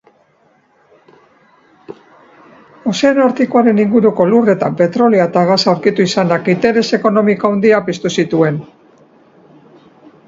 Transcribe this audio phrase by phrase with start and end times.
[2.93, 8.59] Ozeano Artikoaren inguruko lurretan petrolioa eta gasa aurkitu izanak interes ekonomiko handiak piztu zituen.